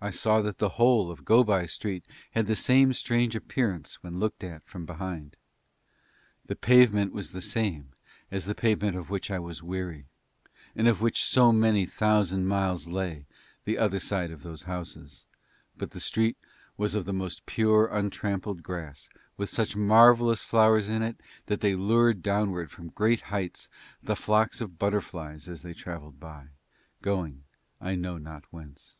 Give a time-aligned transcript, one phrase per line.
[0.00, 4.18] I saw that the whole of Go by Street had the same strange appearance when
[4.18, 5.38] looked at from behind.
[6.44, 7.92] The pavement was the same
[8.30, 10.04] as the pavement of which I was weary
[10.76, 13.24] and of which so many thousand miles lay
[13.64, 15.24] the other side of those houses,
[15.74, 16.36] but the street
[16.76, 19.08] was of most pure untrampled grass
[19.38, 23.70] with such marvellous flowers in it that they lured downward from great heights
[24.02, 26.48] the flocks of butterflies as they traveled by,
[27.00, 27.44] going
[27.80, 28.96] I know not whence.